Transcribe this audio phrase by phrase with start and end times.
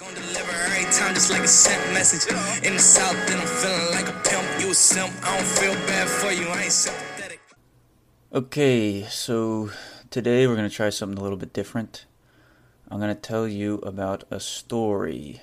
[0.00, 2.34] Gonna deliver every time just like a sent message.
[2.64, 4.62] In the south, then I'm feeling like a pimp.
[4.62, 5.12] You a simp.
[5.22, 6.48] I don't feel bad for you.
[6.48, 7.38] I ain't sympathetic.
[8.32, 9.68] Okay, so
[10.08, 12.06] today we're to try something a little bit different.
[12.90, 15.42] I'm to tell you about a story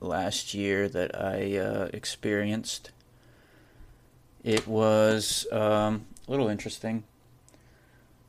[0.00, 2.90] last year that I uh, experienced.
[4.42, 7.04] It was um, a little interesting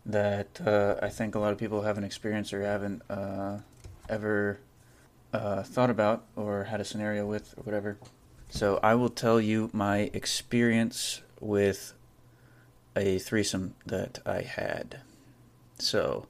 [0.06, 3.62] that uh, I think a lot of people haven't experienced or haven't uh,
[4.08, 4.60] ever
[5.36, 7.98] uh, thought about or had a scenario with or whatever.
[8.50, 11.94] So I will tell you my experience with
[12.96, 15.02] a threesome that I had.
[15.78, 16.28] So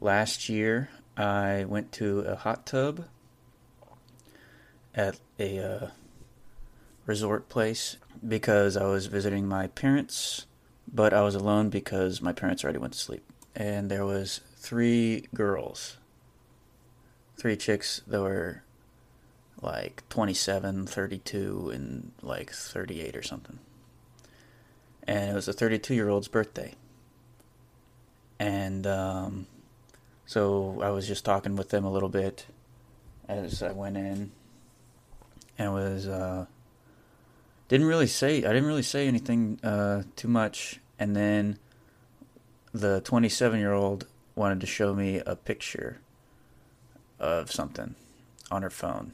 [0.00, 3.06] last year I went to a hot tub
[4.94, 5.86] at a uh,
[7.06, 10.46] resort place because I was visiting my parents,
[10.92, 13.24] but I was alone because my parents already went to sleep.
[13.54, 15.96] And there was three girls,
[17.38, 18.62] three chicks that were
[19.62, 23.58] like 27, 32, and like 38 or something.
[25.06, 26.74] And it was a 32 year old's birthday.
[28.38, 29.46] And um,
[30.26, 32.46] so I was just talking with them a little bit
[33.28, 34.32] as I went in
[35.58, 36.46] and was uh,
[37.68, 41.58] didn't really say I didn't really say anything uh, too much, and then
[42.72, 45.98] the 27 year old wanted to show me a picture
[47.18, 47.94] of something
[48.50, 49.12] on her phone,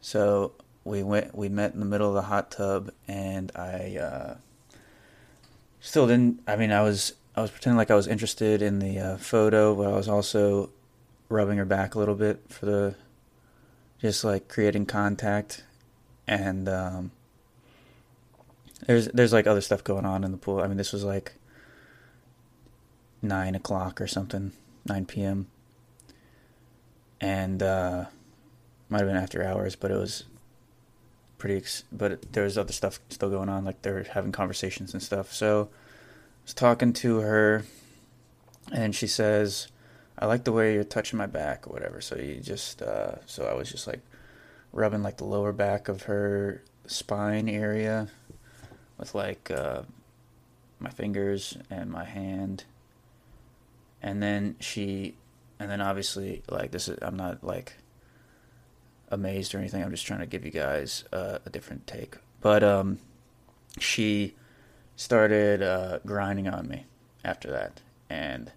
[0.00, 0.52] so
[0.84, 4.36] we went we met in the middle of the hot tub, and I uh,
[5.80, 6.40] still didn't.
[6.46, 9.74] I mean, I was I was pretending like I was interested in the uh, photo,
[9.74, 10.70] but I was also
[11.28, 12.94] rubbing her back a little bit for the
[14.00, 15.64] just like creating contact
[16.28, 17.10] and um,
[18.86, 20.60] there's there's like other stuff going on in the pool.
[20.60, 21.32] I mean, this was like
[23.22, 24.52] nine o'clock or something,
[24.86, 25.48] nine p.m.
[27.20, 28.06] And uh,
[28.88, 30.24] might have been after hours, but it was
[31.38, 31.56] pretty.
[31.56, 35.32] Ex- but there was other stuff still going on, like they're having conversations and stuff.
[35.32, 37.64] So I was talking to her,
[38.72, 39.68] and she says,
[40.18, 43.46] "I like the way you're touching my back or whatever." So you just, uh, so
[43.46, 44.00] I was just like
[44.72, 48.08] rubbing like the lower back of her spine area
[48.96, 49.82] with like uh,
[50.78, 52.64] my fingers and my hand.
[54.02, 55.14] And then she,
[55.58, 57.74] and then obviously like this is I'm not like
[59.10, 59.82] amazed or anything.
[59.82, 62.16] I'm just trying to give you guys uh, a different take.
[62.40, 62.98] But um,
[63.78, 64.34] she
[64.96, 66.86] started uh, grinding on me
[67.24, 68.52] after that, and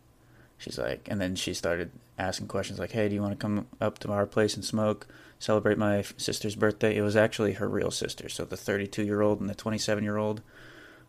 [0.57, 3.67] she's like, and then she started asking questions like, "Hey, do you want to come
[3.79, 5.07] up to our place and smoke,
[5.39, 9.39] celebrate my sister's birthday?" It was actually her real sister, so the 32 year old
[9.39, 10.41] and the 27 year old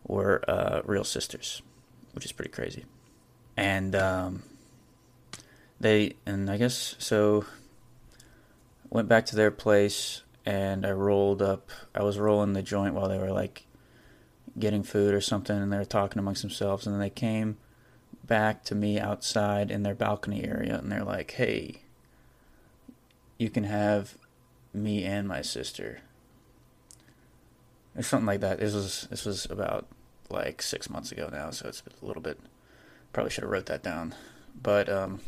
[0.05, 1.61] were uh, real sisters,
[2.13, 2.85] which is pretty crazy.
[3.55, 4.43] And um,
[5.83, 7.45] they, and I guess so.
[8.89, 11.69] Went back to their place, and I rolled up.
[11.95, 13.65] I was rolling the joint while they were like
[14.57, 17.57] getting food or something, and they were talking amongst themselves, and then they came
[18.23, 21.81] back to me outside in their balcony area and they're like, "Hey,
[23.37, 24.17] you can have
[24.73, 25.99] me and my sister."
[27.95, 28.59] Or something like that.
[28.59, 29.87] This was this was about
[30.29, 32.39] like 6 months ago now, so it's a little bit
[33.11, 34.15] probably should have wrote that down.
[34.61, 35.19] But um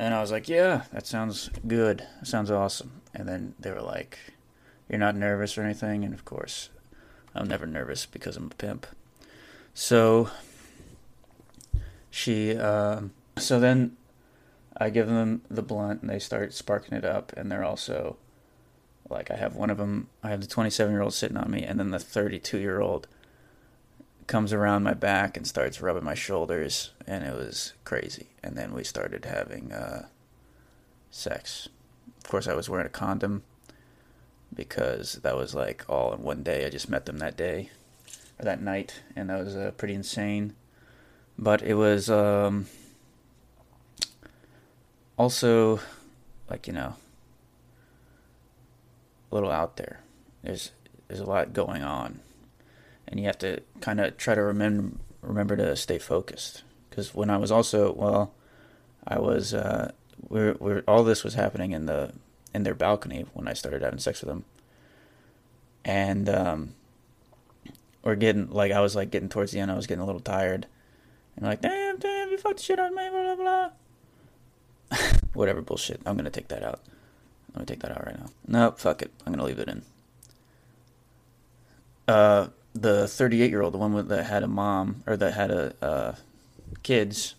[0.00, 2.06] and I was like, "Yeah, that sounds good.
[2.22, 4.18] Sounds awesome." And then they were like,
[4.88, 6.70] "You're not nervous or anything?" And of course,
[7.34, 8.86] I'm never nervous because I'm a pimp.
[9.74, 10.30] So
[12.10, 13.98] she um, so then
[14.74, 18.16] I give them the blunt and they start sparking it up and they're also
[19.10, 21.62] like I have one of them I have the 27 year old sitting on me
[21.62, 23.06] and then the 32 year old
[24.30, 28.28] comes around my back and starts rubbing my shoulders and it was crazy.
[28.44, 30.06] And then we started having uh,
[31.10, 31.68] sex.
[32.24, 33.42] Of course I was wearing a condom
[34.54, 36.64] because that was like all in one day.
[36.64, 37.70] I just met them that day
[38.38, 40.54] or that night and that was uh, pretty insane.
[41.36, 42.66] But it was um,
[45.18, 45.80] also
[46.48, 46.94] like you know
[49.30, 50.00] a little out there.
[50.44, 50.70] There's
[51.08, 52.20] there's a lot going on,
[53.10, 56.62] and you have to kind of try to remember remember to stay focused.
[56.88, 58.32] Because when I was also well,
[59.06, 59.92] I was uh,
[60.28, 62.12] we're, we're all this was happening in the
[62.54, 64.44] in their balcony when I started having sex with them,
[65.84, 66.74] and um,
[68.02, 69.70] we're getting like I was like getting towards the end.
[69.70, 70.66] I was getting a little tired
[71.40, 73.70] and like, damn, damn, you fucked the shit out of me, blah, blah,
[74.90, 75.00] blah.
[75.32, 76.00] Whatever bullshit.
[76.04, 76.80] I'm to take that out.
[77.54, 78.26] Going to take that out right now.
[78.46, 79.10] Nope, fuck it.
[79.26, 79.82] I'm to leave it in.
[82.06, 82.48] Uh,
[82.80, 86.14] the 38 year old, the one that had a mom, or that had a uh,
[86.82, 87.34] kids,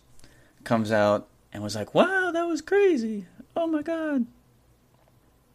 [0.63, 3.25] comes out and was like, wow, that was crazy.
[3.55, 4.27] Oh my God.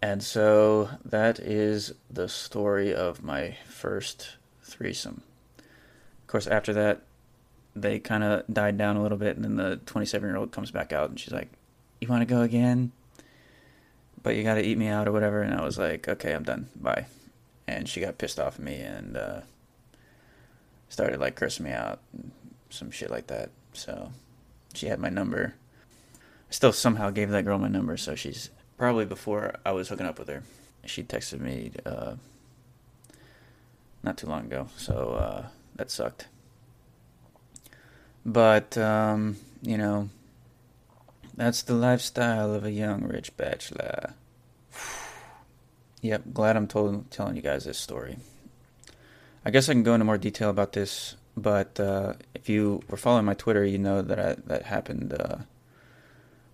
[0.03, 5.23] And so that is the story of my first threesome.
[5.59, 7.03] Of course, after that,
[7.75, 10.71] they kind of died down a little bit, and then the 27 year old comes
[10.71, 11.49] back out and she's like,
[12.01, 12.93] You want to go again?
[14.23, 15.43] But you got to eat me out or whatever.
[15.43, 16.69] And I was like, Okay, I'm done.
[16.75, 17.07] Bye.
[17.69, 19.41] And she got pissed off at me and uh,
[20.89, 22.31] started like cursing me out and
[22.71, 23.51] some shit like that.
[23.73, 24.13] So
[24.75, 25.55] she had my number.
[26.15, 30.07] I still somehow gave that girl my number, so she's probably before I was hooking
[30.07, 30.43] up with her.
[30.85, 32.15] She texted me uh,
[34.03, 36.29] not too long ago, so uh, that sucked.
[38.25, 40.09] But, um, you know,
[41.37, 44.15] that's the lifestyle of a young rich bachelor.
[46.01, 48.19] yep, glad I'm told, telling you guys this story.
[49.47, 52.97] I guess I can go into more detail about this, but uh, if you were
[52.97, 55.37] following my Twitter, you know that I, that happened uh,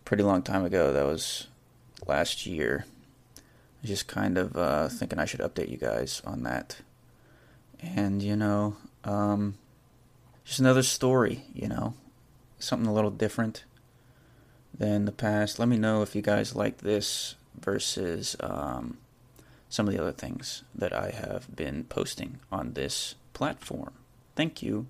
[0.04, 0.92] pretty long time ago.
[0.92, 1.46] That was
[2.06, 2.84] last year.
[3.82, 6.82] I just kind of uh, thinking I should update you guys on that.
[7.80, 9.54] And, you know, um,
[10.44, 11.94] just another story, you know,
[12.58, 13.64] something a little different
[14.76, 15.58] than the past.
[15.58, 18.98] Let me know if you guys like this versus um,
[19.72, 23.94] some of the other things that I have been posting on this platform.
[24.36, 24.88] Thank you.